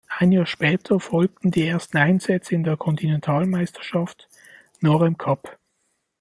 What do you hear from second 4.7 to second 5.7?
Nor-Am Cup.